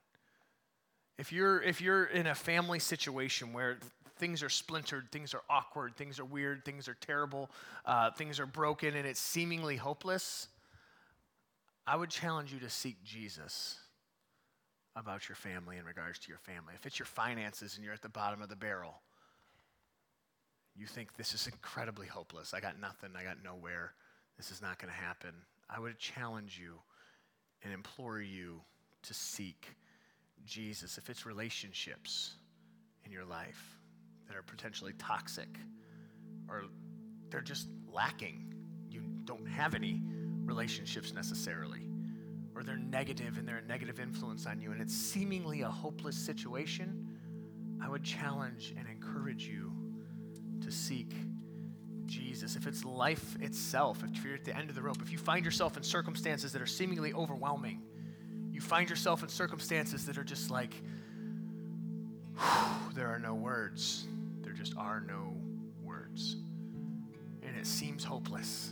[1.17, 3.77] If you're, if you're in a family situation where
[4.17, 7.49] things are splintered, things are awkward, things are weird, things are terrible,
[7.85, 10.47] uh, things are broken, and it's seemingly hopeless,
[11.85, 13.77] I would challenge you to seek Jesus
[14.95, 16.73] about your family in regards to your family.
[16.75, 19.01] If it's your finances and you're at the bottom of the barrel,
[20.75, 22.53] you think this is incredibly hopeless.
[22.53, 23.93] I got nothing, I got nowhere,
[24.37, 25.33] this is not going to happen.
[25.69, 26.75] I would challenge you
[27.63, 28.61] and implore you
[29.03, 29.75] to seek
[30.45, 30.97] Jesus.
[30.97, 32.35] If it's relationships
[33.05, 33.77] in your life
[34.27, 35.49] that are potentially toxic
[36.47, 36.63] or
[37.29, 38.53] they're just lacking,
[38.89, 40.01] you don't have any
[40.43, 41.87] relationships necessarily,
[42.55, 46.17] or they're negative and they're a negative influence on you, and it's seemingly a hopeless
[46.17, 47.07] situation,
[47.81, 49.71] I would challenge and encourage you
[50.61, 51.13] to seek
[52.05, 52.55] Jesus.
[52.55, 55.45] If it's life itself, if you're at the end of the rope, if you find
[55.45, 57.81] yourself in circumstances that are seemingly overwhelming,
[58.51, 60.73] you find yourself in circumstances that are just like,
[62.93, 64.07] there are no words.
[64.41, 65.35] There just are no
[65.81, 66.37] words.
[67.43, 68.71] And it seems hopeless.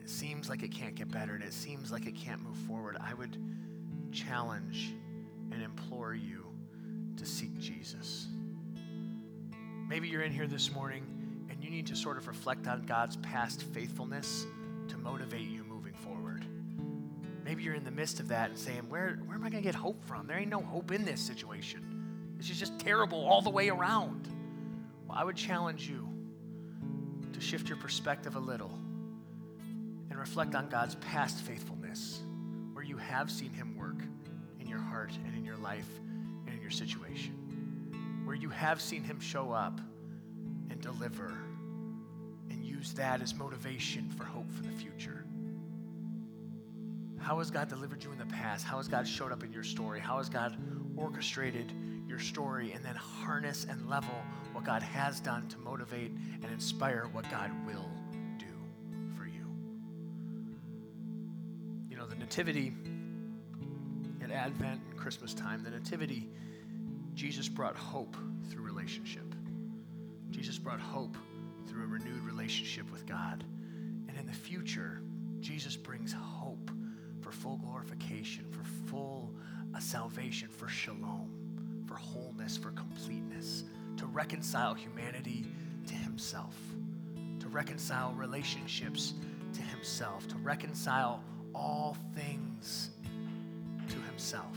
[0.00, 2.96] It seems like it can't get better, and it seems like it can't move forward.
[3.00, 3.36] I would
[4.12, 4.92] challenge
[5.50, 6.46] and implore you
[7.16, 8.26] to seek Jesus.
[9.92, 11.04] Maybe you're in here this morning
[11.50, 14.46] and you need to sort of reflect on God's past faithfulness
[14.88, 16.46] to motivate you moving forward.
[17.44, 19.68] Maybe you're in the midst of that and saying, Where, where am I going to
[19.68, 20.26] get hope from?
[20.26, 22.34] There ain't no hope in this situation.
[22.38, 24.28] This is just terrible all the way around.
[25.06, 26.08] Well, I would challenge you
[27.34, 28.72] to shift your perspective a little
[30.08, 32.22] and reflect on God's past faithfulness,
[32.72, 34.02] where you have seen Him work
[34.58, 36.00] in your heart and in your life
[36.46, 37.41] and in your situation
[38.32, 39.78] where you have seen him show up
[40.70, 41.36] and deliver
[42.48, 45.26] and use that as motivation for hope for the future.
[47.18, 48.64] How has God delivered you in the past?
[48.64, 50.00] How has God showed up in your story?
[50.00, 50.56] How has God
[50.96, 51.74] orchestrated
[52.08, 54.14] your story and then harness and level
[54.52, 57.90] what God has done to motivate and inspire what God will
[58.38, 58.46] do
[59.14, 59.44] for you?
[61.90, 62.72] You know, the Nativity
[64.24, 66.30] at Advent and Christmas time, the Nativity
[67.14, 68.16] Jesus brought hope
[68.50, 69.34] through relationship.
[70.30, 71.16] Jesus brought hope
[71.66, 73.44] through a renewed relationship with God.
[74.08, 75.00] And in the future,
[75.40, 76.70] Jesus brings hope
[77.20, 79.34] for full glorification, for full
[79.74, 83.64] uh, salvation, for shalom, for wholeness, for completeness,
[83.96, 85.46] to reconcile humanity
[85.86, 86.56] to Himself,
[87.40, 89.14] to reconcile relationships
[89.54, 91.22] to Himself, to reconcile
[91.54, 92.90] all things
[93.88, 94.56] to Himself.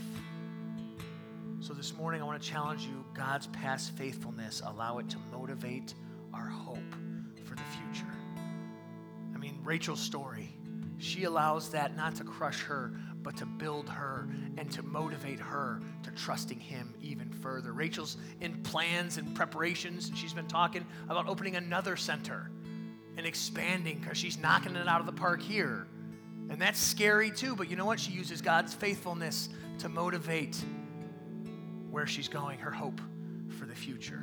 [1.66, 5.94] So this morning, I want to challenge you God's past faithfulness, allow it to motivate
[6.32, 6.94] our hope
[7.44, 8.14] for the future.
[9.34, 10.56] I mean, Rachel's story,
[10.98, 15.80] she allows that not to crush her, but to build her and to motivate her
[16.04, 17.72] to trusting Him even further.
[17.72, 22.48] Rachel's in plans and preparations, and she's been talking about opening another center
[23.16, 25.88] and expanding because she's knocking it out of the park here.
[26.48, 27.98] And that's scary too, but you know what?
[27.98, 29.48] She uses God's faithfulness
[29.80, 30.56] to motivate
[31.96, 33.00] where she's going, her hope
[33.58, 34.22] for the future.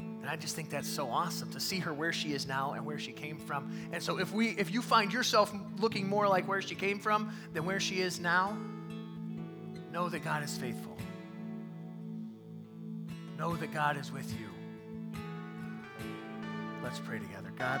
[0.00, 2.84] And I just think that's so awesome to see her where she is now and
[2.84, 3.70] where she came from.
[3.92, 7.32] And so if we if you find yourself looking more like where she came from
[7.52, 8.58] than where she is now,
[9.92, 10.98] know that God is faithful.
[13.38, 14.48] Know that God is with you.
[16.82, 17.52] Let's pray together.
[17.56, 17.80] God,